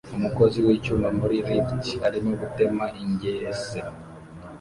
Umukozi 0.17 0.57
wicyuma 0.65 1.07
muri 1.19 1.37
lift 1.47 1.83
arimo 2.07 2.31
gutema 2.41 2.85
ingese 3.03 3.77